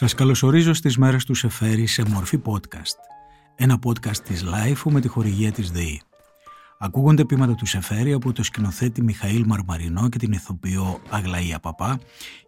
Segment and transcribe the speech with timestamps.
[0.00, 2.96] Σας καλωσορίζω στις μέρες του Σεφέρη σε μορφή podcast.
[3.54, 6.00] Ένα podcast της Life με τη χορηγία της ΔΕΗ.
[6.78, 11.98] Ακούγονται πείματα του Σεφέρη από το σκηνοθέτη Μιχαήλ Μαρμαρινό και την ηθοποιό Αγλαία Παπά,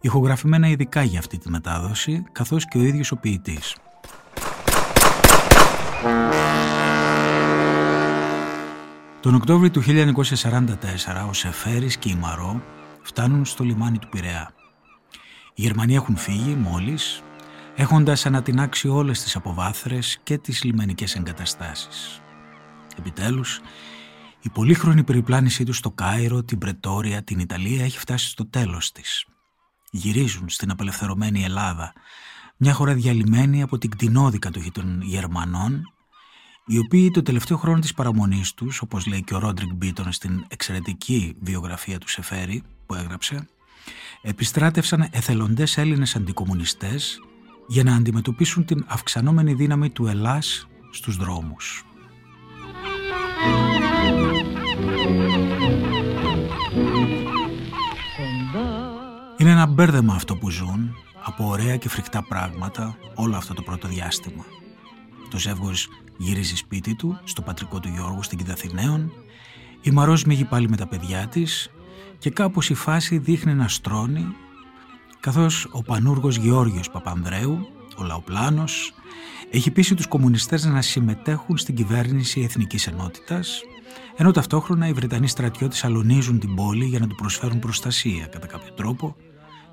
[0.00, 3.76] ηχογραφημένα ειδικά για αυτή τη μετάδοση, καθώς και ο ίδιος ο ποιητής.
[9.20, 12.62] Τον Οκτώβριο του 1944 ο Σεφέρης και η Μαρό
[13.02, 14.54] φτάνουν στο λιμάνι του Πειραιά.
[15.54, 17.22] Οι Γερμανοί έχουν φύγει μόλις,
[17.76, 22.20] έχοντας ανατινάξει όλες τις αποβάθρες και τις λιμενικές εγκαταστάσεις.
[22.98, 23.60] Επιτέλους,
[24.40, 29.26] η πολύχρονη περιπλάνησή του στο Κάιρο, την Πρετόρια, την Ιταλία έχει φτάσει στο τέλος της.
[29.90, 31.92] Γυρίζουν στην απελευθερωμένη Ελλάδα,
[32.56, 35.82] μια χώρα διαλυμένη από την κτηνόδη κατοχή των Γερμανών,
[36.66, 40.44] οι οποίοι το τελευταίο χρόνο της παραμονής τους, όπως λέει και ο Ρόντρικ Μπίτον στην
[40.48, 43.48] εξαιρετική βιογραφία του Σεφέρη που έγραψε,
[44.22, 47.20] επιστράτευσαν εθελοντές Έλληνες αντικομουνιστές
[47.70, 51.84] για να αντιμετωπίσουν την αυξανόμενη δύναμη του Ελλάς στους δρόμους.
[59.36, 63.88] Είναι ένα μπέρδεμα αυτό που ζουν, από ωραία και φρικτά πράγματα, όλο αυτό το πρώτο
[63.88, 64.44] διάστημα.
[65.30, 69.12] Το ζεύγος γυρίζει σπίτι του, στο πατρικό του Γιώργου, στην Κιδαθηναίων,
[69.80, 71.70] η Μαρός μίγει πάλι με τα παιδιά της
[72.18, 74.26] και κάπως η φάση δείχνει να στρώνει,
[75.20, 78.92] καθώς ο πανούργος Γεώργιος Παπανδρέου, ο Λαοπλάνος,
[79.50, 83.60] έχει πείσει τους κομμουνιστές να συμμετέχουν στην κυβέρνηση Εθνικής Ενότητας,
[84.16, 88.72] ενώ ταυτόχρονα οι Βρετανοί στρατιώτες αλωνίζουν την πόλη για να του προσφέρουν προστασία κατά κάποιο
[88.72, 89.16] τρόπο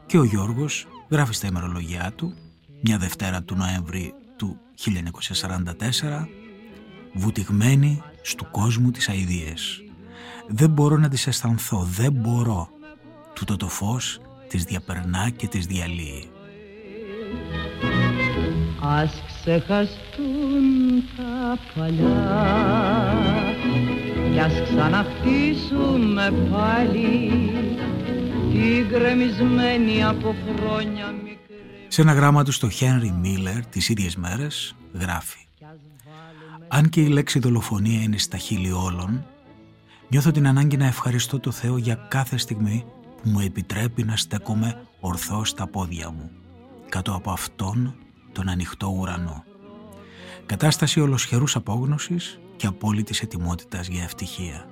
[0.05, 2.33] και ο Γιώργος γράφει στα ημερολογιά του,
[2.81, 6.27] μια Δευτέρα του Νοέμβρη του 1944,
[7.13, 9.81] βουτυγμένη στου κόσμου τις αηδίες.
[10.47, 12.69] Δεν μπορώ να τις αισθανθώ, δεν μπορώ.
[13.33, 16.29] Τούτο το φως τις διαπερνά και τις διαλύει.
[18.81, 22.77] Ας ξεχαστούν τα παλιά
[24.33, 27.31] κι ας ξαναχτίσουμε πάλι
[28.51, 31.85] την γκρεμισμένη από χρόνια μικρή.
[31.87, 35.39] Σε ένα γράμμα του στο Χένρι Μίλλερ τις ίδιες μέρες γράφει
[36.67, 39.25] «Αν και η λέξη δολοφονία είναι στα χείλη όλων,
[40.09, 42.85] νιώθω την ανάγκη να ευχαριστώ το Θεό για κάθε στιγμή
[43.21, 46.31] που μου επιτρέπει να στέκομαι ορθώς στα πόδια μου,
[46.89, 47.95] κάτω από Αυτόν
[48.31, 49.43] τον ανοιχτό ουρανό.
[50.45, 54.67] Κατάσταση ολοσχερούς απόγνωσης και απόλυτης ετοιμότητας για ευτυχία.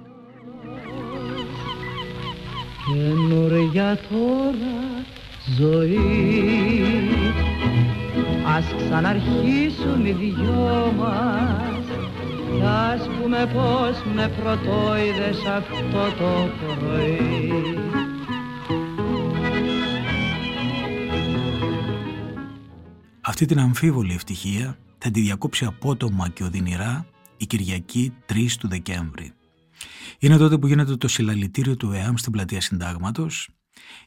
[2.85, 5.06] Καινούργια τώρα
[5.57, 6.00] ζωή
[8.56, 11.85] Ας ξαναρχίσουν οι δυο μας
[12.56, 17.84] Κι ας πούμε πως με πρωτόιδες αυτό το πρωί
[23.38, 27.06] Αυτή την αμφίβολη ευτυχία θα τη διακόψει απότομα και οδυνηρά
[27.38, 29.31] η Κυριακή 3 του Δεκέμβρη.
[30.19, 33.50] Είναι τότε που γίνεται το συλλαλητήριο του ΕΑΜ στην πλατεία Συντάγματος,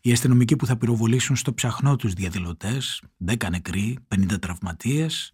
[0.01, 5.33] οι αστυνομικοί που θα πυροβολήσουν στο ψαχνό τους διαδηλωτές, 10 νεκροί, 50 τραυματίες,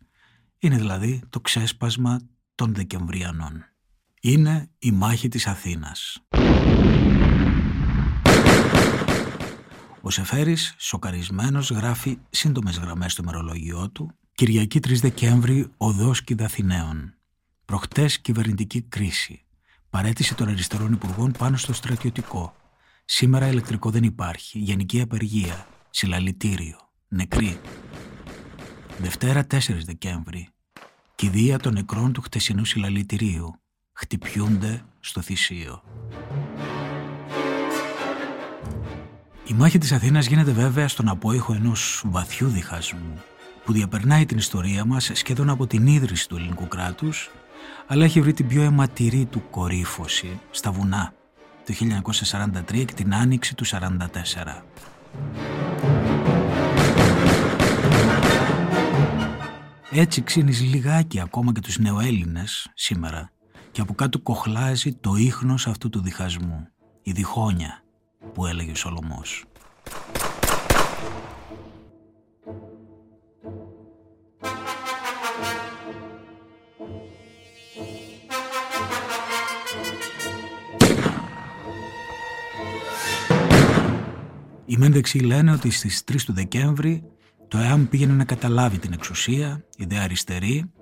[0.58, 2.20] είναι δηλαδή το ξέσπασμα
[2.54, 3.64] των Δεκεμβριανών.
[4.20, 6.24] Είναι η μάχη της Αθήνας.
[10.06, 17.14] Ο Σεφέρης, σοκαρισμένος, γράφει σύντομες γραμμές στο μερολογιό του «Κυριακή 3 Δεκέμβρη, οδός Κιδαθηναίων.
[17.64, 19.44] Προχτές κυβερνητική κρίση.
[19.90, 22.54] Παρέτηση των αριστερών υπουργών πάνω στο στρατιωτικό.
[23.04, 24.58] Σήμερα ηλεκτρικό δεν υπάρχει.
[24.58, 25.66] Γενική απεργία.
[25.90, 26.76] Συλλαλητήριο.
[27.08, 27.60] Νεκρή.
[28.98, 30.48] Δευτέρα 4 Δεκέμβρη.
[31.14, 33.54] Κηδεία των νεκρών του χτεσινού συλλαλητηρίου.
[33.92, 35.82] Χτυπιούνται στο θυσίο.
[39.46, 43.22] Η μάχη της Αθήνας γίνεται βέβαια στον απόϊχο ενός βαθιού διχασμού
[43.64, 47.30] που διαπερνάει την ιστορία μας σχεδόν από την ίδρυση του ελληνικού κράτους
[47.86, 51.12] αλλά έχει βρει την πιο αιματηρή του κορύφωση στα βουνά
[51.66, 51.74] το
[52.70, 53.78] 1943 και την άνοιξη του 1944.
[59.90, 63.30] Έτσι ξύνεις λιγάκι ακόμα και τους νεοέλληνες σήμερα
[63.70, 66.68] και από κάτω κοχλάζει το ίχνος αυτού του διχασμού,
[67.02, 67.83] η διχόνια
[68.34, 69.44] που έλεγε ο Σολομός.
[84.66, 87.02] Οι Μέντεξοι λένε ότι στις 3 του Δεκέμβρη
[87.48, 90.72] το ΕΑΜ πήγαινε να καταλάβει την εξουσία, ιδέα αριστερή,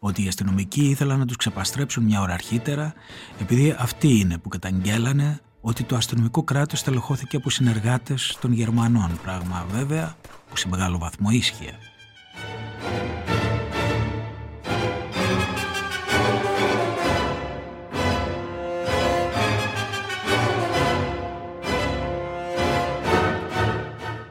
[0.00, 2.94] ότι οι αστυνομικοί ήθελαν να τους ξεπαστρέψουν μια ώρα αρχίτερα
[3.40, 9.66] επειδή αυτοί είναι που καταγγέλανε ότι το αστυνομικό κράτος τελεχώθηκε από συνεργάτες των Γερμανών, πράγμα
[9.70, 10.16] βέβαια
[10.50, 11.78] που σε μεγάλο βαθμό ίσχυε.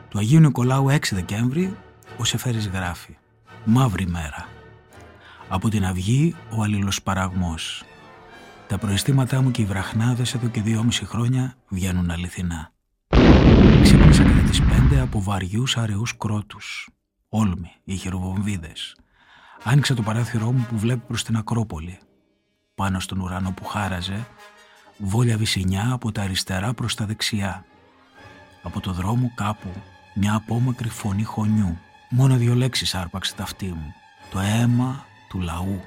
[0.09, 1.77] Του Αγίου Νικολάου 6 Δεκέμβρη
[2.17, 3.17] ο Σεφέρης γράφει
[3.65, 4.47] «Μαύρη μέρα».
[5.47, 7.83] Από την αυγή ο αλληλοσπαραγμός
[8.71, 12.71] τα προαισθήματά μου και οι βραχνάδες εδώ και δυόμιση χρόνια βγαίνουν αληθινά.
[13.81, 16.89] Ξύπνησα κατά τις πέντε από βαριούς αραιούς κρότους.
[17.29, 18.95] Όλμοι, οι χειροβομβίδες.
[19.63, 21.99] Άνοιξα το παράθυρό μου που βλέπει προς την Ακρόπολη.
[22.75, 24.27] Πάνω στον ουρανό που χάραζε,
[24.97, 27.65] βόλια βυσινιά από τα αριστερά προς τα δεξιά.
[28.63, 29.69] Από το δρόμο κάπου
[30.15, 31.77] μια απόμακρη φωνή χωνιού.
[32.09, 33.93] Μόνο δύο λέξεις άρπαξε τα αυτή μου.
[34.31, 35.81] Το αίμα του λαού.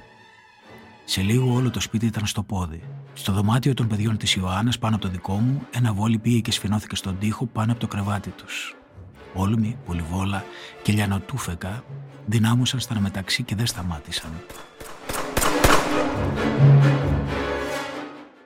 [1.05, 2.83] Σε λίγο όλο το σπίτι ήταν στο πόδι.
[3.13, 6.51] Στο δωμάτιο των παιδιών της Ιωάννας πάνω από το δικό μου, ένα βόλι πήγε και
[6.51, 8.75] σφινώθηκε στον τοίχο πάνω από το κρεβάτι τους.
[9.33, 10.43] Όλμοι, πολυβόλα
[10.83, 11.83] και λιανοτούφεκα
[12.25, 14.31] δυνάμωσαν στα μεταξύ και δεν σταμάτησαν.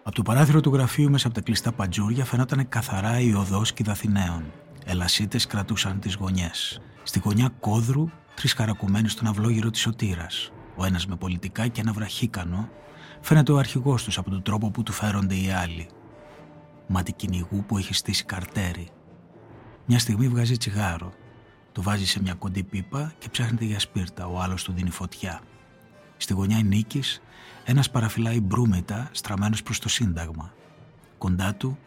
[0.04, 4.44] Από το παράθυρο του γραφείου μέσα από τα κλειστά παντζούρια φαινόταν καθαρά η οδός Κιδαθηναίων.
[4.86, 6.82] Ελασίτες κρατούσαν τις γωνιές.
[7.04, 10.52] Στη γωνιά κόδρου τρεις χαρακουμένοι στον αυλόγυρο της σωτήρας.
[10.80, 12.70] Ο ένας με πολιτικά και ένα βραχίκανο.
[13.22, 15.90] Φαίνεται ο αρχηγός τους από τον τρόπο που του φέρονται οι άλλοι.
[16.88, 18.88] Μάτι κυνηγού που έχει στήσει καρτέρι.
[19.86, 21.14] Μια στιγμή βγάζει τσιγάρο.
[21.72, 24.28] Το βάζει σε μια κοντή πίπα και ψάχνεται για σπίρτα.
[24.28, 25.42] Ο άλλος του δίνει φωτιά.
[26.18, 27.22] Στη γωνιά η Νίκης,
[27.66, 30.54] ένας παραφυλάει μπρούμετα στραμμένος προς το Σύνταγμα.
[31.18, 31.78] Κοντά του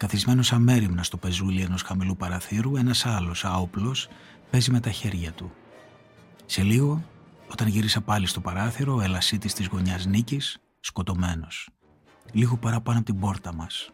[0.00, 4.08] Καθισμένος αμέριμνας στο πεζούλι ενός χαμηλού παραθύρου, ένας άλλος άοπλος
[4.50, 5.52] παίζει με τα χέρια του.
[6.46, 7.04] Σε λίγο,
[7.50, 11.68] όταν γύρισα πάλι στο παράθυρο, ο ελασίτη της γωνιάς νίκης, σκοτωμένος.
[12.32, 13.90] Λίγο παραπάνω από την πόρτα μας.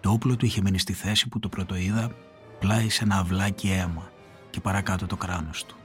[0.00, 2.10] Το όπλο του είχε μείνει στη θέση που το πρώτο είδα,
[2.58, 4.10] πλάι σε ένα αυλάκι αίμα
[4.50, 5.76] και παρακάτω το κράνος του.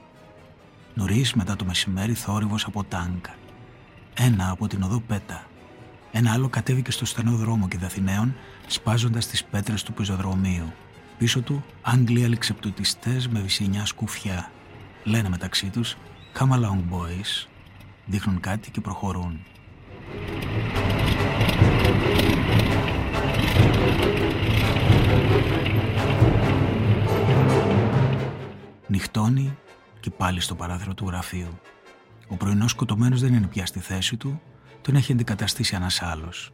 [0.94, 3.34] Νωρίς μετά το μεσημέρι θόρυβος από τάγκα.
[4.14, 5.46] Ένα από την οδό πέτα
[6.16, 8.34] ένα άλλο κατέβηκε στο στενό δρόμο και δαθηναίων,
[8.66, 10.72] σπάζοντας τις πέτρες του πεζοδρομίου.
[11.18, 14.50] Πίσω του, Άγγλοι αλεξεπτουτιστές με βυσινιά σκουφιά.
[15.04, 15.96] Λένε μεταξύ τους,
[16.38, 17.48] Come along, boys.
[18.06, 19.40] Δείχνουν κάτι και προχωρούν.
[28.86, 29.56] Νυχτώνει
[30.00, 31.58] και πάλι στο παράθυρο του γραφείου.
[32.28, 34.40] Ο πρωινός σκοτωμένος δεν είναι πια στη θέση του
[34.80, 36.52] τον έχει αντικαταστήσει ένας άλλος.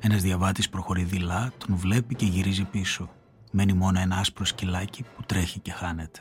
[0.00, 3.10] Ένας διαβάτης προχωρεί δειλά, τον βλέπει και γυρίζει πίσω.
[3.50, 6.20] Μένει μόνο ένα άσπρο σκυλάκι που τρέχει και χάνεται.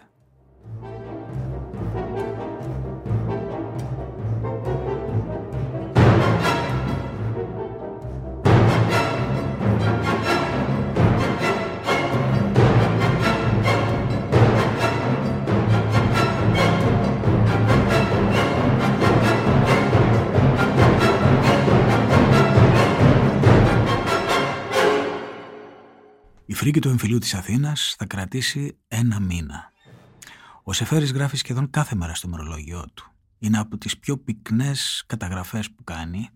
[26.54, 29.72] Φρίκη του εμφυλίου της Αθήνας θα κρατήσει ένα μήνα.
[30.64, 33.12] Ο Σεφέρης γράφει σχεδόν κάθε μέρα στο μερολόγιο του.
[33.40, 36.30] Είναι από τις πιο πυκνές καταγραφές που κάνει,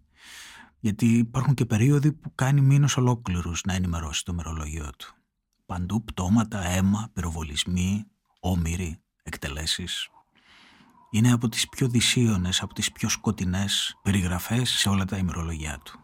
[0.79, 5.15] γιατί υπάρχουν και περίοδοι που κάνει μήνους ολόκληρους να ενημερώσει το μερολόγιο του.
[5.65, 8.05] Παντού πτώματα, αίμα, πυροβολισμοί,
[8.39, 10.09] όμοιροι, εκτελέσεις.
[11.11, 15.99] Είναι από τις πιο δυσίωνες, από τις πιο σκοτεινές περιγραφές σε όλα τα ημερολογιά του.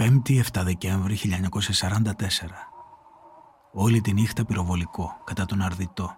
[0.00, 1.22] 5η 7 Δεκέμβρη 1944.
[3.72, 6.14] Όλη τη νύχτα πυροβολικό, κατά τον Αρδιτό.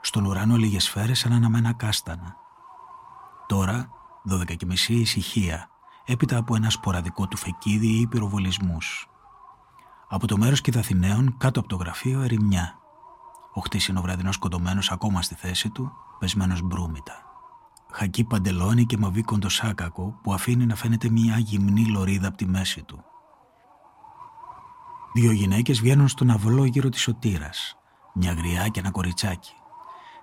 [0.00, 2.36] Στον ουρανό λίγες σφαίρες σαν αναμένα κάστανα.
[3.46, 3.88] Τώρα,
[4.30, 5.68] 12 και μισή ησυχία,
[6.04, 9.08] έπειτα από ένα σποραδικό του φεκίδι ή πυροβολισμούς.
[10.08, 12.78] Από το μέρος Κιδαθηναίων, κάτω από το γραφείο, ερημιά.
[13.54, 17.23] Ο χτίσινο βραδινός σκοτωμένος ακόμα στη θέση του, πεσμένος μπρούμητα
[17.94, 22.82] χακί παντελόνι και μαβί κοντοσάκακο που αφήνει να φαίνεται μια γυμνή λωρίδα από τη μέση
[22.82, 23.04] του.
[25.14, 27.76] Δύο γυναίκες βγαίνουν στον αυλό γύρω της σωτήρας,
[28.14, 29.52] μια γριά και ένα κοριτσάκι.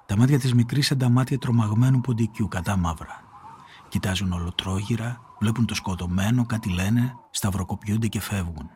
[0.06, 3.24] Τα μάτια της μικρής ενταμάτια τρομαγμένου ποντικιού κατά μαύρα.
[3.88, 8.70] Κοιτάζουν ολοτρόγυρα, βλέπουν το σκοτωμένο, κάτι λένε, σταυροκοπιούνται και φεύγουν.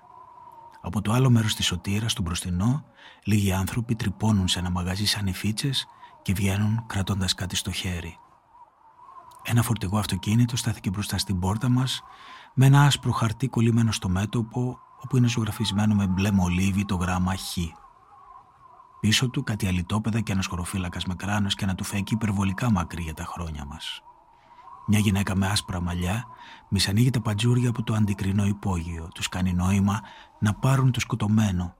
[0.81, 2.85] Από το άλλο μέρος της σωτήρας, στον μπροστινό,
[3.23, 5.31] λίγοι άνθρωποι τρυπώνουν σε ένα μαγαζί σαν
[6.21, 8.19] και βγαίνουν κρατώντας κάτι στο χέρι.
[9.47, 12.03] Ένα φορτηγό αυτοκίνητο στάθηκε μπροστά στην πόρτα μας
[12.53, 17.35] με ένα άσπρο χαρτί κολλημένο στο μέτωπο όπου είναι ζωγραφισμένο με μπλε μολύβι το γράμμα
[17.35, 17.57] Χ.
[18.99, 23.13] Πίσω του κάτι αλυτόπεδα και ένας χωροφύλακας με κράνος και ένα τουφέκι υπερβολικά μακρύ για
[23.13, 24.01] τα χρόνια μας.
[24.87, 26.25] Μια γυναίκα με άσπρα μαλλιά
[26.69, 29.07] μισανοίγει τα παντζούρια από το αντικρινό υπόγειο.
[29.13, 30.01] Τους κάνει νόημα
[30.39, 31.75] να πάρουν το σκοτωμένο,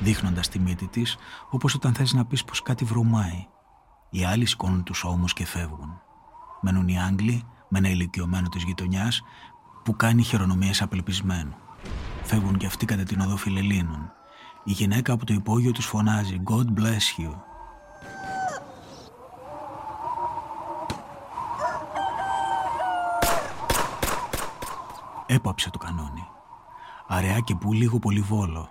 [0.00, 1.16] δείχνοντας τη μύτη της
[1.50, 3.46] όπως όταν θες να πεις πως κάτι βρωμάει.
[4.10, 6.00] Οι άλλοι σηκώνουν τους ώμους και φεύγουν
[6.60, 9.22] μένουν οι Άγγλοι με ένα ηλικιωμένο της γειτονιάς
[9.82, 11.54] που κάνει χειρονομίες απελπισμένου.
[12.22, 14.12] Φεύγουν και αυτοί κατά την οδό Φιλελίνων.
[14.64, 17.34] Η γυναίκα από το υπόγειο τους φωνάζει «God bless you».
[25.26, 26.28] Έπαψε το κανόνι.
[27.06, 28.68] Αραιά και που λίγο πολύ βόλο.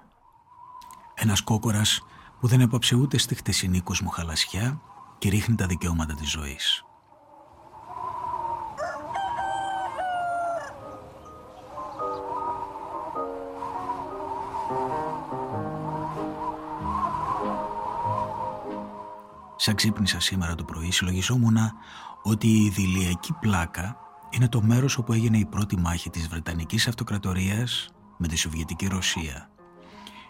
[1.13, 2.01] Ένας κόκορας
[2.39, 4.81] που δεν έπαψε ούτε στη χτεσινή κοσμοχαλασιά
[5.17, 6.83] και ρίχνει τα δικαιώματα της ζωής.
[19.69, 21.57] Σαν ξύπνησα σήμερα το πρωί, συλλογιζόμουν
[22.23, 23.97] ότι η δηλιακή πλάκα
[24.29, 29.49] είναι το μέρος όπου έγινε η πρώτη μάχη της Βρετανικής Αυτοκρατορίας με τη Σοβιετική Ρωσία.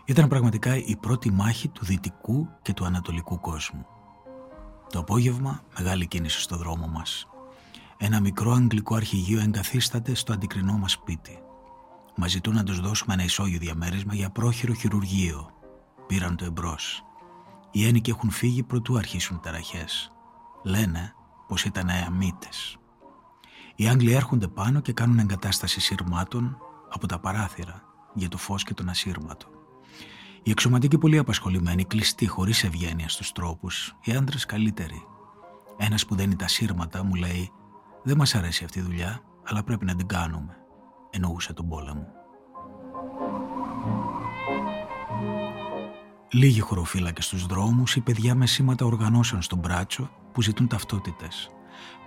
[0.06, 3.86] Ήταν πραγματικά η πρώτη μάχη του δυτικού και του ανατολικού κόσμου.
[4.90, 7.28] Το απόγευμα, μεγάλη κίνηση στο δρόμο μας.
[7.98, 11.40] Ένα μικρό αγγλικό αρχηγείο εγκαθίσταται στο αντικρινό μας σπίτι.
[12.16, 15.50] Μας ζητούν να τους δώσουμε ένα ισόγειο διαμέρισμα για πρόχειρο χειρουργείο.
[16.08, 17.04] Πήραν το εμπρός.
[17.72, 20.12] Οι ένικοι έχουν φύγει προτού αρχίσουν οι ταραχές.
[20.64, 21.14] Λένε
[21.48, 22.78] πως ήταν ααμίτες.
[23.76, 26.58] Οι Άγγλοι έρχονται πάνω και κάνουν εγκατάσταση σύρματων
[26.90, 27.84] από τα παράθυρα
[28.14, 29.48] για το φως και τον ασύρματο.
[30.44, 35.04] Οι εξωματικοί πολύ απασχολημένοι, κλειστοί, χωρίς ευγένεια στους τρόπους, οι άντρες καλύτεροι.
[35.78, 37.52] Ένας που δένει τα σύρματα μου λέει:
[38.04, 40.58] Δεν μας αρέσει αυτή η δουλειά, αλλά πρέπει να την κάνουμε.
[41.10, 42.19] Εννοούσε τον πόλεμο.
[46.32, 51.52] Λίγοι χωροφύλακες στους δρόμους ή παιδιά με σήματα οργανώσεων στον μπράτσο που ζητούν ταυτότητες.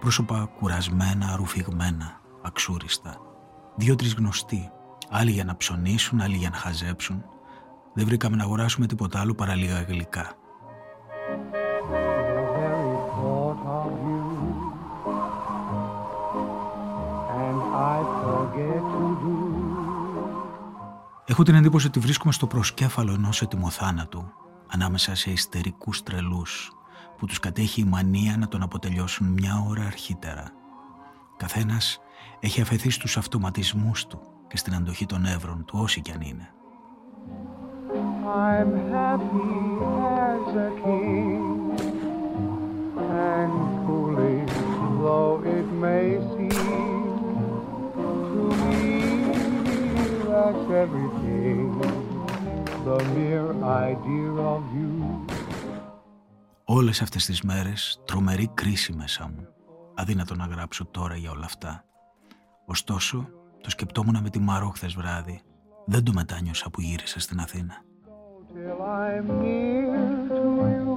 [0.01, 3.17] Πρόσωπα κουρασμένα, ρουφηγμένα, αξούριστα.
[3.77, 4.71] Δύο-τρεις γνωστοί,
[5.11, 7.25] άλλοι για να ψωνίσουν, άλλοι για να χαζέψουν.
[7.95, 10.37] Δεν βρήκαμε να αγοράσουμε τίποτα άλλο παρά λίγα γλυκά.
[21.33, 24.33] Έχω την εντύπωση ότι βρίσκομαι στο προσκέφαλο ενός ετοιμοθάνατου,
[24.67, 26.73] ανάμεσα σε ιστερικούς τρελούς,
[27.19, 30.45] που τους κατέχει η μανία να τον αποτελειώσουν μια ώρα αρχίτερα.
[31.37, 32.01] Καθένας
[32.41, 36.53] έχει αφαιθεί στους αυτοματισμούς του και στην αντοχή των εύρων του, όσοι κι αν είναι.
[38.47, 39.53] I'm happy
[40.29, 41.43] as a king,
[43.29, 44.55] and foolish
[45.03, 47.03] though it may seem
[48.33, 48.85] to me,
[50.29, 51.22] that's everything,
[52.85, 53.51] the mere
[53.89, 54.91] idea of you.
[56.65, 59.47] Όλες αυτές τις μέρες τρομερή κρίση μέσα μου.
[59.95, 61.85] Αδύνατο να γράψω τώρα για όλα αυτά.
[62.67, 63.29] Ωστόσο,
[63.61, 65.41] το σκεπτόμουν με τη Μαρό χθες βράδυ.
[65.87, 67.85] Δεν το μετάνιωσα που γύρισα στην Αθήνα.
[68.55, 69.97] till I'm near
[70.29, 70.41] to
[70.75, 70.93] you.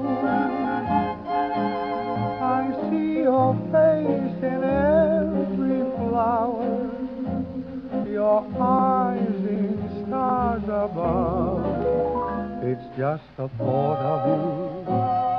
[2.57, 6.73] I see your face in every flower,
[8.17, 9.34] your eyes
[10.15, 11.65] in stars above.
[12.71, 14.43] It's just the thought of you,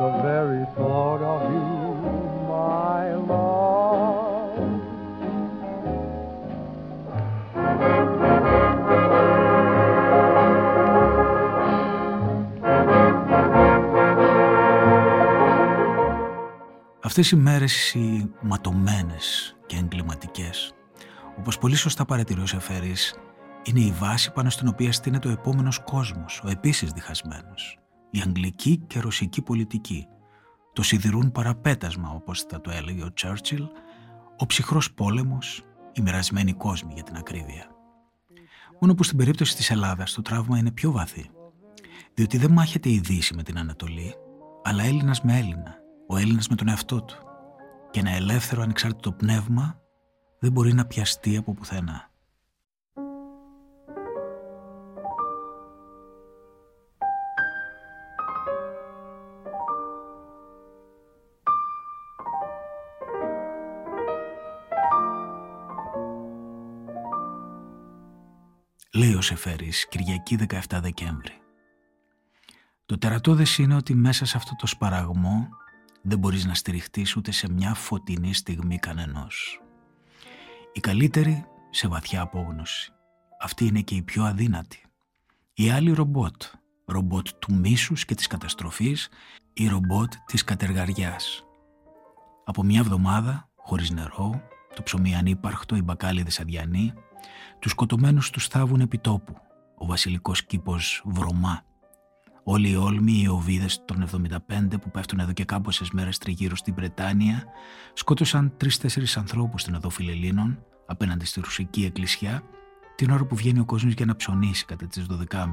[0.03, 1.67] the very thought of you,
[2.55, 3.65] my love.
[17.03, 20.73] Αυτές οι μέρες οι ματωμένες και εγκληματικές,
[21.39, 23.15] όπως πολύ σωστά παρατηρεί ο Σεφέρης,
[23.67, 27.79] είναι η βάση πάνω στην οποία στείνεται ο επόμενος κόσμος, ο επίσης διχασμένος.
[28.11, 30.07] Η αγγλική και ρωσική πολιτική.
[30.73, 33.67] Το σιδηρούν παραπέτασμα, όπως θα το έλεγε ο Τσέρτσιλ,
[34.39, 37.67] ο ψυχρός πόλεμος, οι μοιρασμένοι κόσμοι για την ακρίβεια.
[38.81, 41.31] Μόνο που στην περίπτωση της Ελλάδας το τραύμα είναι πιο βαθύ.
[42.15, 44.15] Διότι δεν μάχεται η Δύση με την Ανατολή,
[44.63, 45.77] αλλά Έλληνας με Έλληνα,
[46.09, 47.17] ο Έλληνας με τον εαυτό του
[47.91, 49.81] και ένα ελεύθερο ανεξάρτητο πνεύμα
[50.39, 52.11] δεν μπορεί να πιαστεί από πουθενά.
[69.27, 71.33] Σεφέρης, Κυριακή 17 Δεκέμβρη.
[72.87, 75.49] Το τερατώδες είναι ότι μέσα σε αυτό το σπαραγμό
[76.03, 79.61] δεν μπορείς να στηριχτείς ούτε σε μια φωτεινή στιγμή κανενός.
[80.73, 82.93] Η καλύτερη σε βαθιά απόγνωση.
[83.41, 84.83] Αυτή είναι και η πιο αδύνατη.
[85.53, 86.43] Η άλλη ρομπότ,
[86.85, 89.09] ρομπότ του μίσους και της καταστροφής,
[89.53, 91.45] η ρομπότ της κατεργαριάς.
[92.45, 94.43] Από μια εβδομάδα, χωρίς νερό,
[94.75, 96.95] το ψωμί ανύπαρχτο, οι μπακάλιδες αδιανοί,
[97.59, 99.37] τους σκοτωμένους τους θάβουν επιτόπου,
[99.79, 101.63] ο βασιλικός κήπος βρωμά,
[102.49, 106.75] Όλοι οι όλμοι, οι οβίδες των 75 που πέφτουν εδώ και κάμποσες μέρες τριγύρω στην
[106.75, 107.45] Βρετάνια
[107.93, 112.43] σκότωσαν τρεις-τέσσερις ανθρώπους στην οδό Φιλελίνων απέναντι στη ρουσική εκκλησιά
[112.95, 115.47] την ώρα που βγαίνει ο κόσμος για να ψωνίσει κατά τις 12.30.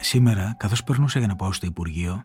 [0.00, 2.24] Σήμερα, καθώς περνούσα για να πάω στο Υπουργείο,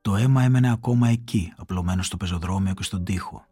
[0.00, 3.46] το αίμα έμενε ακόμα εκεί, απλωμένο στο πεζοδρόμιο και στον τοίχο.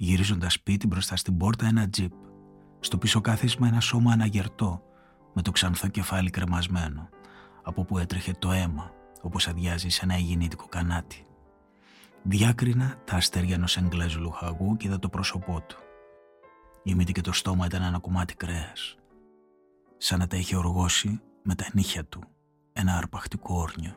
[0.00, 2.12] Γυρίζοντας σπίτι μπροστά στην πόρτα ένα τζιπ.
[2.80, 4.82] Στο πίσω κάθισμα ένα σώμα αναγερτό,
[5.34, 7.08] με το ξανθό κεφάλι κρεμασμένο,
[7.62, 11.26] από που έτρεχε το αίμα, όπως αδειάζει σε ένα υγιεινήτικο κανάτι.
[12.22, 15.76] Διάκρινα τα αστέρια ενός εγγλέζου λουχαγού και είδα το πρόσωπό του.
[16.82, 18.96] Η μύτη και το στόμα ήταν ένα κομμάτι κρέας.
[19.96, 22.22] Σαν να τα είχε οργώσει με τα νύχια του
[22.72, 23.94] ένα αρπακτικό όρνιο.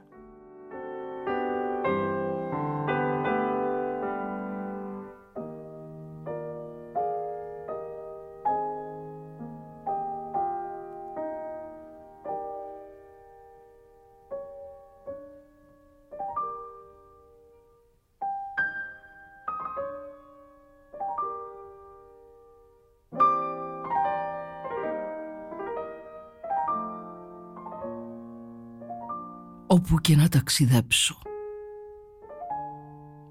[29.82, 31.18] Όπου και να ταξιδέψω.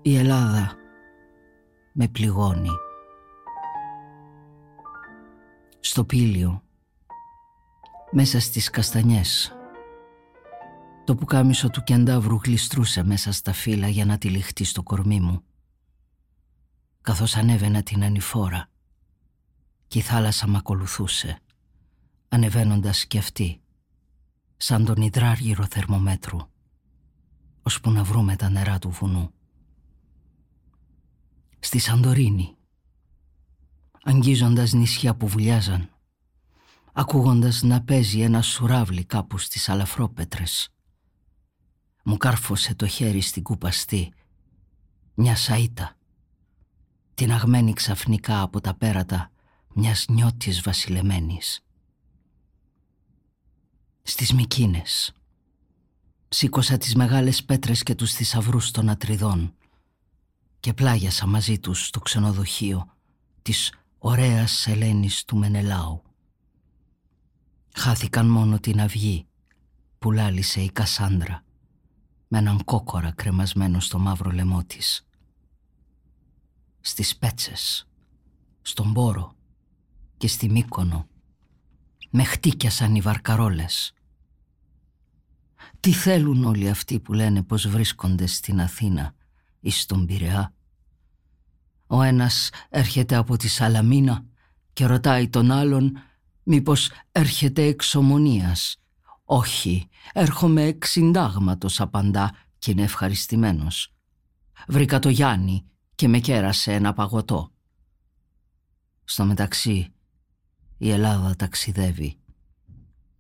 [0.02, 0.76] Η Ελλάδα
[1.92, 2.70] με πληγώνει.
[5.80, 6.62] Στο πήλιο,
[8.10, 9.54] μέσα στις καστανιές,
[11.04, 15.42] το πουκάμισο του κεντάβρου γλιστρούσε μέσα στα φύλλα για να τυλιχτεί στο κορμί μου.
[17.00, 18.68] Καθώς ανέβαινα την ανηφόρα
[19.88, 21.38] και η θάλασσα μ' ακολουθούσε,
[22.28, 23.60] ανεβαίνοντας κι αυτή
[24.62, 26.38] σαν τον υδράργυρο θερμομέτρου,
[27.62, 29.30] ώσπου να βρούμε τα νερά του βουνού.
[31.58, 32.56] Στη Σαντορίνη,
[34.02, 35.90] αγγίζοντας νησιά που βουλιάζαν,
[36.92, 40.68] ακούγοντας να παίζει ένα σουράβλι κάπου στις αλαφρόπετρες.
[42.04, 44.12] Μου κάρφωσε το χέρι στην κουπαστή,
[45.14, 45.96] μια σαΐτα,
[47.14, 49.30] την αγμένη ξαφνικά από τα πέρατα
[49.74, 51.64] μιας νιώτης βασιλεμένης
[54.02, 55.12] στις Μικίνες.
[56.28, 59.54] Σήκωσα τις μεγάλες πέτρες και τους θησαυρούς των ατριδών
[60.60, 62.94] και πλάγιασα μαζί τους στο ξενοδοχείο
[63.42, 66.02] της ωραίας Ελένης του Μενελάου.
[67.74, 69.26] Χάθηκαν μόνο την αυγή
[69.98, 71.44] που λάλησε η Κασάνδρα
[72.28, 75.06] με έναν κόκορα κρεμασμένο στο μαύρο λαιμό της.
[76.80, 77.88] Στις πέτσες,
[78.62, 79.34] στον Πόρο
[80.16, 81.08] και στη Μύκονο
[82.10, 83.92] με χτύκιασαν οι βαρκαρόλες.
[85.80, 89.14] Τι θέλουν όλοι αυτοί που λένε πως βρίσκονται στην Αθήνα
[89.60, 90.54] ή στον Πειραιά;
[91.86, 94.24] Ο ένας έρχεται από τη Σαλαμίνα
[94.72, 95.98] και ρωτάει τον άλλον
[96.42, 98.76] μήπως έρχεται εξομονίας.
[99.24, 103.94] Όχι, έρχομαι εξυντάγματος απαντά και είναι ευχαριστημένος.
[104.68, 107.52] Βρήκα το Γιάννη και με κέρασε ένα παγωτό.
[109.04, 109.92] Στο μεταξύ
[110.82, 112.16] η Ελλάδα ταξιδεύει.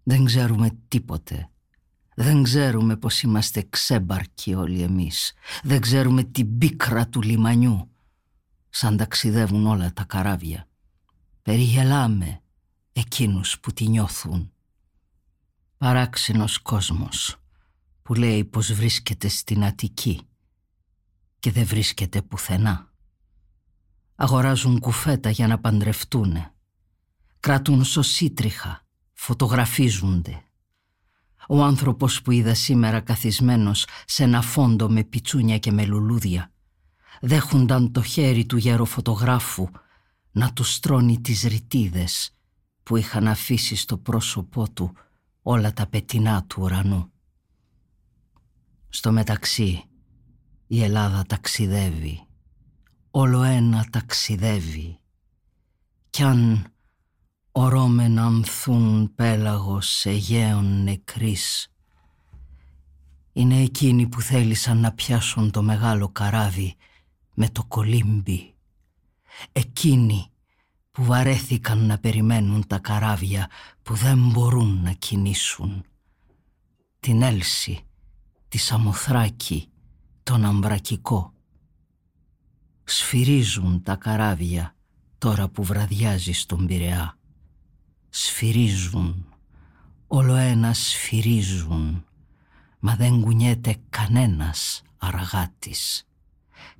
[0.02, 1.50] Δεν ξέρουμε τίποτε.
[2.14, 5.32] Δεν ξέρουμε πως είμαστε ξέμπαρκοι όλοι εμείς.
[5.62, 7.90] Δεν ξέρουμε την πίκρα του λιμανιού.
[8.70, 10.68] Σαν ταξιδεύουν όλα τα καράβια.
[11.42, 12.40] Περιγελάμε
[12.92, 14.52] εκείνους που τη νιώθουν.
[15.76, 17.36] Παράξενος κόσμος
[18.02, 20.20] που λέει πως βρίσκεται στην Αττική
[21.38, 22.92] και δεν βρίσκεται πουθενά.
[24.14, 26.54] Αγοράζουν κουφέτα για να παντρευτούνε
[27.40, 30.42] κρατούν σωσίτριχα, φωτογραφίζονται.
[31.48, 36.52] Ο άνθρωπος που είδα σήμερα καθισμένος σε ένα φόντο με πιτσούνια και με λουλούδια
[37.20, 39.68] δέχονταν το χέρι του γεροφωτογράφου
[40.32, 42.36] να του στρώνει τις ρητίδες
[42.82, 44.92] που είχαν αφήσει στο πρόσωπό του
[45.42, 47.12] όλα τα πετεινά του ουρανού.
[48.88, 49.84] Στο μεταξύ
[50.66, 52.26] η Ελλάδα ταξιδεύει,
[53.10, 54.98] όλο ένα ταξιδεύει
[56.10, 56.72] κι αν
[57.52, 61.72] ορώμεν ανθούν πέλαγος Αιγαίων νεκρής.
[63.32, 66.76] Είναι εκείνοι που θέλησαν να πιάσουν το μεγάλο καράβι
[67.34, 68.54] με το κολύμπι.
[69.52, 70.26] Εκείνοι
[70.90, 73.50] που βαρέθηκαν να περιμένουν τα καράβια
[73.82, 75.84] που δεν μπορούν να κινήσουν.
[77.00, 77.80] Την Έλση,
[78.48, 79.68] τη Σαμοθράκη,
[80.22, 81.32] τον Αμπρακικό.
[82.84, 84.74] Σφυρίζουν τα καράβια
[85.18, 87.19] τώρα που βραδιάζει στον Πειραιά
[88.10, 89.26] σφυρίζουν,
[90.06, 92.04] όλο ένα σφυρίζουν,
[92.78, 96.04] μα δεν κουνιέται κανένας αργάτης.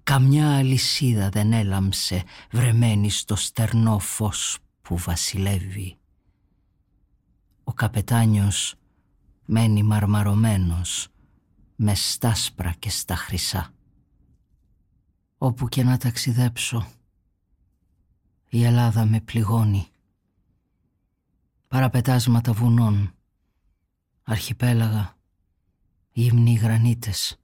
[0.02, 5.98] Καμιά αλυσίδα δεν έλαμψε βρεμένη στο στερνό φως που βασιλεύει.
[7.64, 8.74] Ο καπετάνιος
[9.44, 11.08] μένει μαρμαρωμένος
[11.76, 13.72] με στάσπρα και στα χρυσά.
[15.38, 16.86] Όπου και να ταξιδέψω,
[18.48, 19.89] η Ελλάδα με πληγώνει.
[21.70, 23.14] Παραπετάσματα βουνών,
[24.22, 25.16] αρχιπέλαγα,
[26.12, 27.40] γυμνοί γρανίτες.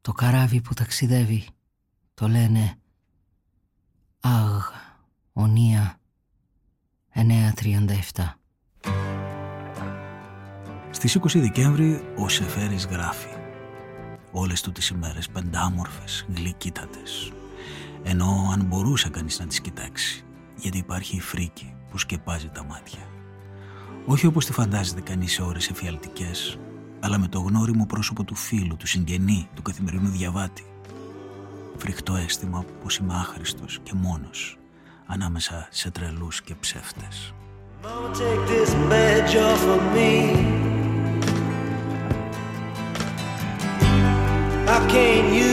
[0.00, 1.46] Το καράβι που ταξιδεύει
[2.14, 2.78] το λένε
[4.20, 4.64] Αγ,
[5.32, 6.00] Ονία,
[7.14, 8.38] 937.
[10.90, 13.36] Στις 20 Δεκέμβρη ο Σεφέρης γράφει
[14.32, 17.32] όλες του τις ημέρες πεντάμορφες, γλυκύτατες
[18.02, 20.24] ενώ αν μπορούσε κανείς να τις κοιτάξει
[20.56, 23.00] γιατί υπάρχει η φρίκη που σκεπάζει τα μάτια.
[24.06, 26.58] Όχι όπως τη φαντάζεται κανείς σε ώρες εφιαλτικές
[27.04, 30.64] αλλά με το γνώριμο πρόσωπο του φίλου, του συγγενή, του καθημερινού διαβάτη.
[31.76, 34.58] Φρικτό αίσθημα πως είμαι άχρηστος και μόνος
[35.06, 37.34] ανάμεσα σε τρελούς και ψεύτες.
[44.74, 45.51] I can't use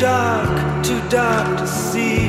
[0.00, 2.20] dark, too dark to see.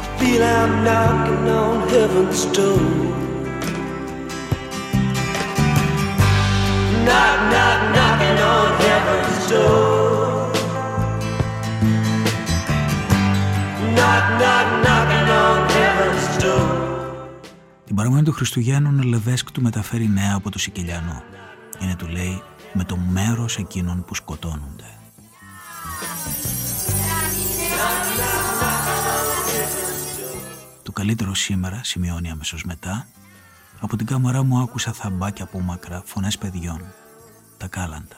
[0.00, 2.80] I feel I'm knocking on heaven's door.
[7.06, 10.52] Knock, knock, knocking on heaven's door.
[13.96, 16.82] Knock, knock, knocking on heaven's door.
[17.86, 21.22] Την παραμονή του Χριστουγέννων Λεβέσκ του μεταφέρει νέα από το Σικελιανό.
[21.82, 22.42] Είναι του λέει
[22.74, 24.98] με το μέρος εκείνων που σκοτώνονται.
[30.82, 33.06] Το καλύτερο σήμερα, σημειώνει αμέσως μετά,
[33.80, 36.80] από την κάμαρά μου άκουσα θαμπάκια από μακρά φωνές παιδιών.
[37.56, 38.16] Τα κάλαντα.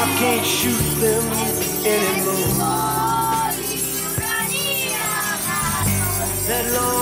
[0.00, 1.24] I can't shoot them
[1.96, 3.08] anymore.
[6.48, 6.97] That long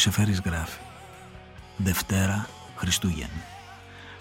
[0.00, 0.78] Σεφέρης γράφει
[1.76, 3.44] Δευτέρα Χριστούγεννα.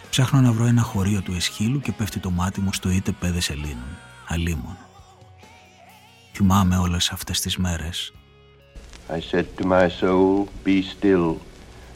[0.10, 3.50] Ψάχνω να βρω ένα χωρίο του Εσχύλου και πέφτει το μάτι μου στο είτε πέδες
[3.50, 4.78] Ελλήνων, αλίμων.
[6.34, 8.13] Θυμάμαι όλες αυτές τις μέρες.
[9.10, 11.38] I said to my soul, be still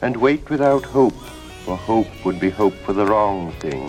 [0.00, 1.22] and wait without hope,
[1.64, 3.84] for hope would be hope for the wrong thing.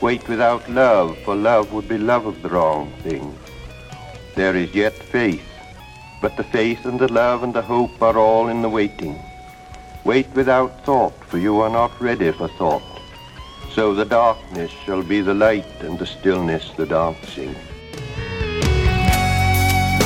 [0.00, 3.24] Wait without love, for love would be love of the wrong thing.
[4.38, 5.48] There is yet faith,
[6.21, 9.15] But the faith and the love and the hope are all in the waiting.
[10.05, 12.83] Wait without thought, for you are not ready for thought.
[13.75, 17.55] So the darkness shall be the light and the stillness the dancing.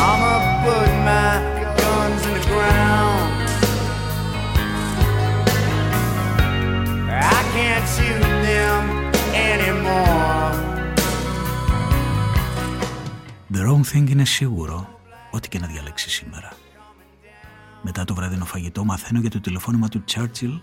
[0.10, 1.32] I'ma put my
[1.82, 3.32] guns in the ground.
[7.38, 8.82] I can't shoot them
[9.51, 10.53] anymore.
[13.49, 14.88] The wrong thing είναι σίγουρο
[15.33, 16.53] ό,τι και να διαλέξει σήμερα.
[17.83, 20.61] Μετά το βραδινό φαγητό μαθαίνω για το τηλεφώνημα του Τσέρτσιλ.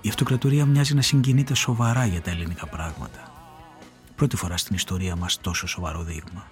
[0.00, 3.32] Η αυτοκρατορία μοιάζει να συγκινείται σοβαρά για τα ελληνικά πράγματα.
[4.16, 6.46] Πρώτη φορά στην ιστορία μας τόσο σοβαρό δείγμα.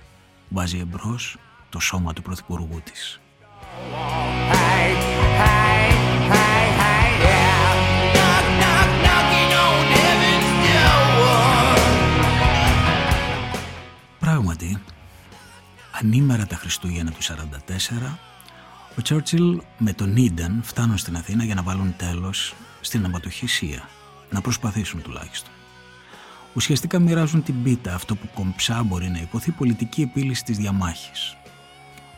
[0.48, 1.36] Βάζει εμπρός
[1.68, 3.20] το σώμα του πρωθυπουργού της.
[14.18, 14.82] Πράγματι,
[16.02, 18.18] ανήμερα τα Χριστούγεννα του 1944,
[18.98, 23.88] ο Τσόρτσιλ με τον Ίντεν φτάνουν στην Αθήνα για να βάλουν τέλος στην αμπατοχή Σία,
[24.30, 25.52] να προσπαθήσουν τουλάχιστον.
[26.54, 31.36] ουσιαστικά μοιράζουν την πίτα, αυτό που κομψά μπορεί να υποθεί πολιτική επίλυση της διαμάχης.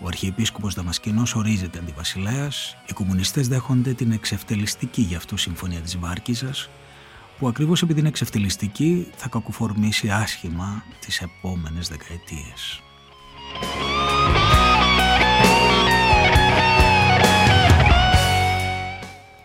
[0.00, 6.68] Ο Αρχιεπίσκοπος Δαμασκηνός ορίζεται αντιβασιλέας, οι κομμουνιστές δέχονται την εξευτελιστική γι' αυτό συμφωνία της Βάρκιζας,
[7.38, 12.82] που ακριβώς επειδή είναι εξευτελιστική θα κακοφορμήσει άσχημα τις επόμενες δεκαετίες.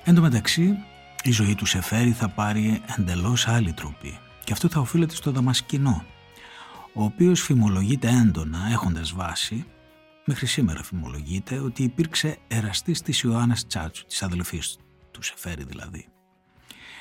[0.03, 0.77] Εν τω μεταξύ,
[1.23, 6.05] η ζωή του Σεφέρη θα πάρει εντελώς άλλη τροπή και αυτό θα οφείλεται στο Δαμασκηνό,
[6.93, 9.65] ο οποίος φημολογείται έντονα έχοντας βάση,
[10.25, 14.77] μέχρι σήμερα φημολογείται ότι υπήρξε εραστής της Ιωάννας Τσάτσου, της αδελφής
[15.11, 16.07] του Σεφέρη δηλαδή.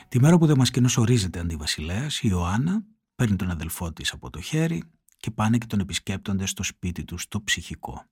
[0.09, 4.41] Τη μέρα που ο Δαμασκηνός ορίζεται αντιβασιλέας, η Ιωάννα παίρνει τον αδελφό της από το
[4.41, 4.83] χέρι
[5.27, 8.05] και πάνε και τον επισκέπτονται στο σπίτι τους στο ψυχικό.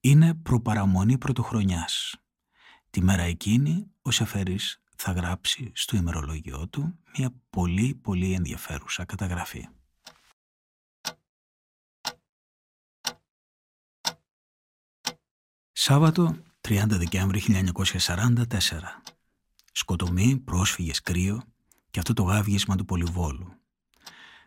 [0.00, 2.14] Είναι προπαραμονή πρωτοχρονιάς.
[2.90, 9.68] Τη μέρα εκείνη ο Σεφέρης θα γράψει στο ημερολόγιο του μια πολύ πολύ ενδιαφέρουσα καταγραφή.
[15.72, 18.44] Σάββατο 30 Δεκέμβρη 1944.
[19.72, 21.42] Σκοτωμή, πρόσφυγες, κρύο
[21.90, 23.61] και αυτό το γάβγισμα του Πολυβόλου.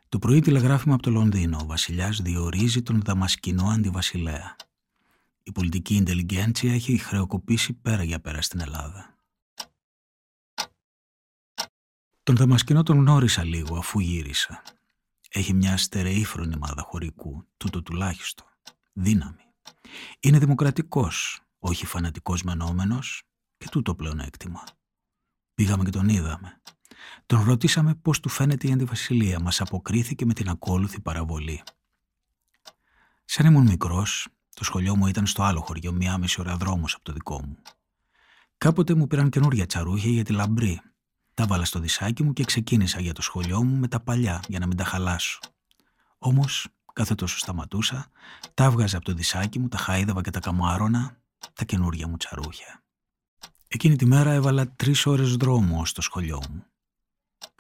[0.09, 1.59] Το πρωί τηλεγράφημα από το Λονδίνο.
[1.61, 4.55] Ο βασιλιάς διορίζει τον δαμασκηνό αντιβασιλέα.
[5.43, 9.15] Η πολιτική ιντελιγκέντσια έχει χρεοκοπήσει πέρα για πέρα στην Ελλάδα.
[12.23, 14.61] Τον Δαμασκηνό τον γνώρισα λίγο αφού γύρισα.
[15.29, 18.47] Έχει μια στερεή φρονιμάδα χωρικού, τούτο τουλάχιστον.
[18.93, 19.43] Δύναμη.
[20.19, 23.23] Είναι δημοκρατικός, όχι φανατικός μενόμενος
[23.57, 24.63] και τούτο πλέον έκτημα.
[25.53, 26.61] Πήγαμε και τον είδαμε.
[27.25, 29.39] Τον ρωτήσαμε πώς του φαίνεται η αντιβασιλεία.
[29.39, 31.63] Μας αποκρίθηκε με την ακόλουθη παραβολή.
[33.25, 37.03] Σαν ήμουν μικρός, το σχολείο μου ήταν στο άλλο χωριό, μία μισή ώρα δρόμος από
[37.03, 37.57] το δικό μου.
[38.57, 40.81] Κάποτε μου πήραν καινούργια τσαρούχια για τη λαμπρή
[41.35, 44.59] τα βάλα στο δισάκι μου και ξεκίνησα για το σχολείο μου με τα παλιά για
[44.59, 45.39] να μην τα χαλάσω.
[46.17, 48.11] Όμως, κάθε τόσο σταματούσα,
[48.53, 51.17] τα έβγαζα από το δισάκι μου, τα χάιδευα και τα καμάρωνα,
[51.53, 52.83] τα καινούργια μου τσαρούχια.
[53.67, 56.65] Εκείνη τη μέρα έβαλα τρεις ώρες δρόμο στο σχολείο μου.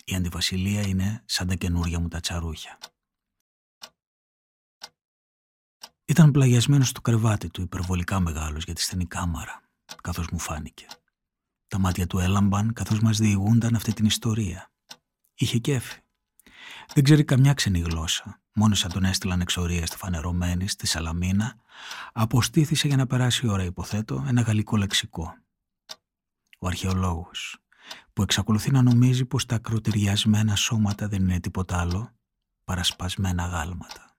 [0.07, 2.77] Η αντιβασιλεία είναι σαν τα καινούργια μου τα τσαρούχια.
[6.05, 9.61] Ήταν πλαγιασμένος στο κρεβάτι του υπερβολικά μεγάλος για τη στενή κάμαρα,
[10.01, 10.87] καθώς μου φάνηκε.
[11.67, 14.71] Τα μάτια του έλαμπαν καθώς μας διηγούνταν αυτή την ιστορία.
[15.33, 15.99] Είχε κέφι.
[16.93, 18.41] Δεν ξέρει καμιά ξενή γλώσσα.
[18.53, 21.55] Μόνος σαν τον έστειλαν εξορία στη φανερωμένη, στη Σαλαμίνα,
[22.13, 25.37] αποστήθησε για να περάσει η ώρα, υποθέτω, ένα γαλλικό λεξικό.
[26.59, 27.57] Ο αρχαιολόγος,
[28.13, 32.11] που εξακολουθεί να νομίζει πως τα ακροτηριασμένα σώματα δεν είναι τίποτα άλλο
[32.63, 34.17] παρά σπασμένα γάλματα.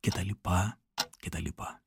[0.00, 0.80] Και τα λοιπά,
[1.20, 1.85] και τα λοιπά.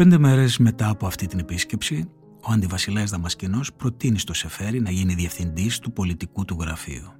[0.00, 2.10] Πέντε μέρες μετά από αυτή την επίσκεψη,
[2.42, 7.12] ο αντιβασιλέας Δαμασκηνός προτείνει στο Σεφέρι να γίνει διευθυντής του πολιτικού του γραφείου.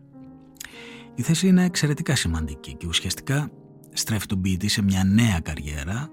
[1.15, 3.51] Η θέση είναι εξαιρετικά σημαντική και ουσιαστικά
[3.93, 6.09] στρέφει τον ποιητή σε μια νέα καριέρα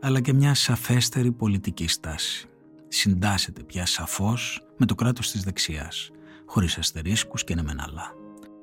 [0.00, 2.48] αλλά και μια σαφέστερη πολιτική στάση.
[2.88, 6.10] Συντάσσεται πια σαφώς με το κράτος της δεξιάς,
[6.46, 8.12] χωρίς αστερίσκους και νεμεναλά.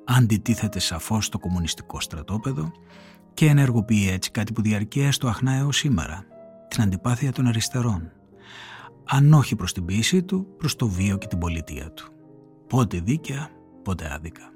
[0.04, 2.72] Αντιτίθεται σαφώς στο κομμουνιστικό στρατόπεδο
[3.34, 6.26] και ενεργοποιεί έτσι κάτι που διαρκεί έστω αχνά έως σήμερα,
[6.74, 8.12] την αντιπάθεια των αριστερών.
[9.04, 12.12] Αν όχι προς την ποιήση του, προς το βίο και την πολιτεία του.
[12.66, 13.50] Πότε δίκαια,
[13.82, 14.52] πότε άδικα.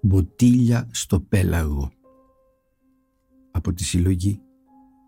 [0.00, 1.90] Μποτίλια στο πέλαγο
[3.50, 4.40] από τη συλλογή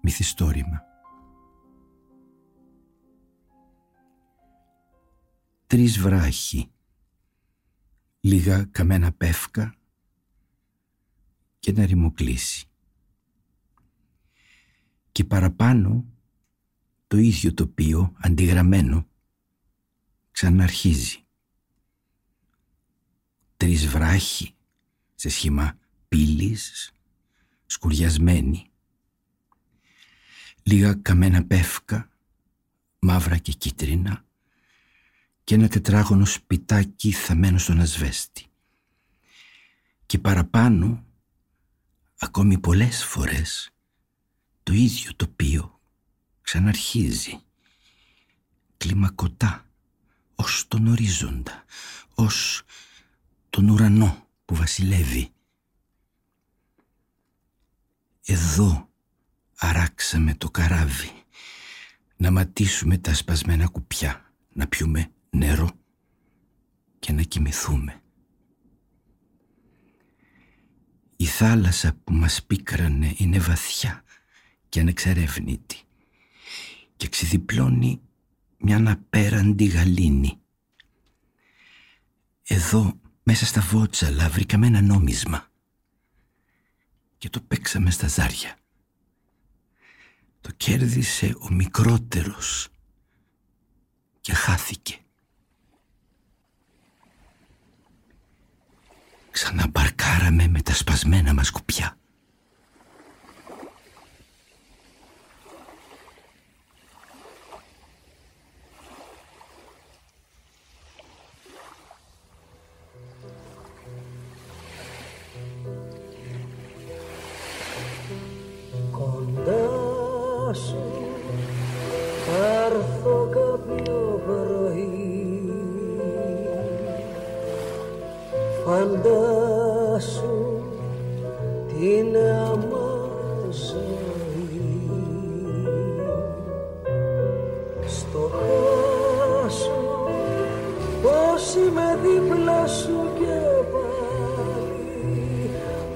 [0.02, 0.82] Μυθιστόρημα.
[5.66, 6.70] Τρεις βράχοι,
[8.20, 9.74] λίγα καμένα πεύκα
[11.58, 12.66] και ένα ρημοκλήσι.
[15.12, 16.04] Και παραπάνω
[17.06, 19.06] το ίδιο τοπίο αντιγραμμένο
[20.30, 21.24] ξαναρχίζει.
[23.56, 24.54] Τρεις βράχοι
[25.14, 25.78] σε σχήμα
[26.08, 26.92] πύλης,
[27.66, 28.70] σκουριασμένη.
[30.62, 32.10] Λίγα καμένα πεύκα,
[32.98, 34.27] μαύρα και κίτρινα
[35.48, 38.46] και ένα τετράγωνο σπιτάκι θαμένο στον ασβέστη.
[40.06, 41.04] Και παραπάνω,
[42.18, 43.70] ακόμη πολλές φορές,
[44.62, 45.80] το ίδιο τοπίο
[46.42, 47.40] ξαναρχίζει.
[48.76, 49.66] Κλιμακωτά,
[50.34, 51.64] ως τον ορίζοντα,
[52.14, 52.62] ως
[53.50, 55.32] τον ουρανό που βασιλεύει.
[58.24, 58.88] Εδώ
[59.56, 61.24] αράξαμε το καράβι,
[62.16, 65.70] να ματίσουμε τα σπασμένα κουπιά, να πιούμε νερό
[66.98, 68.02] και να κοιμηθούμε.
[71.16, 74.04] Η θάλασσα που μας πίκρανε είναι βαθιά
[74.68, 75.82] και ανεξερεύνητη
[76.96, 78.00] και ξεδιπλώνει
[78.58, 80.40] μια αναπέραντη γαλήνη.
[82.42, 85.50] Εδώ μέσα στα βότσαλα βρήκαμε ένα νόμισμα
[87.18, 88.56] και το παίξαμε στα ζάρια.
[90.40, 92.68] Το κέρδισε ο μικρότερος
[94.20, 94.98] και χάθηκε.
[99.42, 101.97] Ξαναμπαρκάραμε με τα σπασμένα μας κουπιά.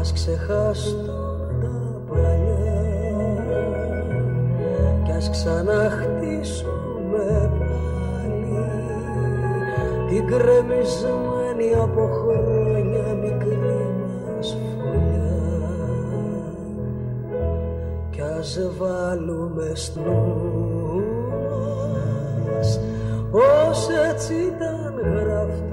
[0.00, 0.96] Ας ξεχάσω
[1.60, 2.82] τα παλιά
[5.04, 8.66] Κι ας ξαναχτίσουμε πάλι
[10.08, 13.58] Την κρεμισμένη από χρόνια μικρή
[14.36, 15.36] μας φωλιά
[18.10, 20.00] Κι ας βάλουμε στο
[22.44, 22.80] μας
[23.30, 25.67] Ως έτσι ήταν γραφτό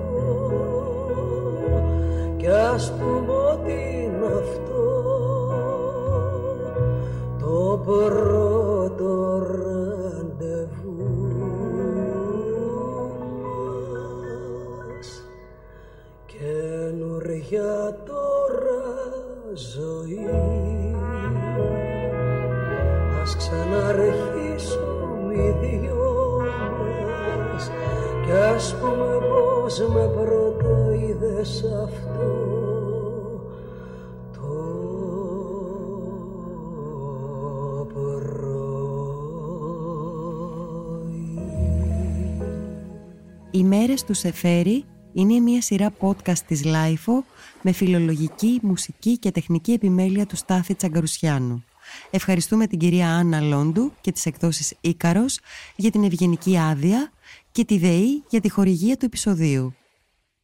[43.86, 47.26] μέρες του Σεφέρη είναι μια σειρά podcast της LiFO
[47.62, 51.64] με φιλολογική, μουσική και τεχνική επιμέλεια του Στάθη Τσαγκαρουσιάνου.
[52.12, 55.40] Ευχαριστούμε την κυρία Άννα Λόντου και τις εκδόσεις Ίκαρος
[55.76, 57.12] για την ευγενική άδεια
[57.52, 59.74] και τη ΔΕΗ για τη χορηγία του επεισοδίου.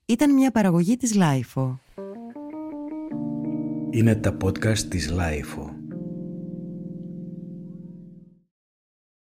[0.05, 1.79] Ήταν μια παραγωγή της LiFO.
[3.89, 5.80] Είναι τα podcast της LiFO.